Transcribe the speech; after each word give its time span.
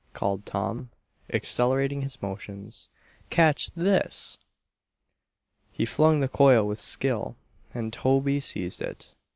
called 0.13 0.47
Tom, 0.47 0.89
accelerating 1.31 2.01
his 2.01 2.23
motions. 2.23 2.89
"Catch 3.29 3.69
this!" 3.75 4.39
He 5.71 5.85
flung 5.85 6.21
the 6.21 6.27
coil 6.27 6.65
with 6.65 6.79
skill 6.79 7.35
and 7.71 7.93
Toby 7.93 8.39
seized 8.39 8.81
it. 8.81 9.13